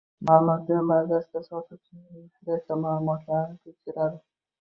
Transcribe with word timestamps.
Ma’lumotlar 0.27 0.85
bazasidan 0.91 1.45
sotuvchining 1.47 2.21
registratsiya 2.23 2.79
ma’lumotlarini 2.87 3.61
tekshiradi 3.69 4.19